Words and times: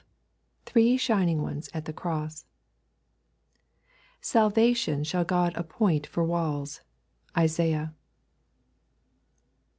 THE 0.65 0.71
THREE 0.71 0.97
SHINING 0.97 1.43
ONES 1.43 1.69
AT 1.75 1.85
THE 1.85 1.93
CROSS 1.93 2.47
'Salvation 4.19 5.03
shall 5.03 5.23
God 5.23 5.53
appoint 5.55 6.07
for 6.07 6.23
walls.' 6.23 6.81
Isaiah. 7.37 7.93